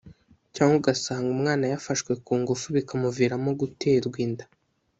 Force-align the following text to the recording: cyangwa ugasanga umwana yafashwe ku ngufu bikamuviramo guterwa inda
cyangwa 0.55 0.75
ugasanga 0.79 1.27
umwana 1.35 1.63
yafashwe 1.73 2.11
ku 2.25 2.33
ngufu 2.41 2.67
bikamuviramo 2.75 3.49
guterwa 3.61 4.17
inda 4.25 4.45